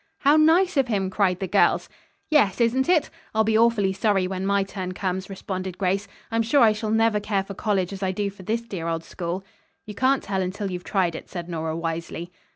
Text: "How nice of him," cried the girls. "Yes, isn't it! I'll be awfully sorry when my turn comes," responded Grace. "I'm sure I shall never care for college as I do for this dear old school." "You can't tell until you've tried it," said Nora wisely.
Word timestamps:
"How 0.21 0.35
nice 0.35 0.77
of 0.77 0.87
him," 0.87 1.11
cried 1.11 1.39
the 1.39 1.47
girls. 1.47 1.87
"Yes, 2.31 2.59
isn't 2.59 2.89
it! 2.89 3.11
I'll 3.35 3.43
be 3.43 3.55
awfully 3.55 3.93
sorry 3.93 4.25
when 4.25 4.47
my 4.47 4.63
turn 4.63 4.93
comes," 4.93 5.29
responded 5.29 5.77
Grace. 5.77 6.07
"I'm 6.31 6.41
sure 6.41 6.61
I 6.63 6.73
shall 6.73 6.89
never 6.89 7.19
care 7.19 7.43
for 7.43 7.53
college 7.53 7.93
as 7.93 8.01
I 8.01 8.11
do 8.11 8.31
for 8.31 8.41
this 8.41 8.61
dear 8.61 8.87
old 8.87 9.03
school." 9.03 9.43
"You 9.85 9.93
can't 9.93 10.23
tell 10.23 10.41
until 10.41 10.71
you've 10.71 10.83
tried 10.83 11.13
it," 11.13 11.29
said 11.29 11.47
Nora 11.47 11.77
wisely. 11.77 12.31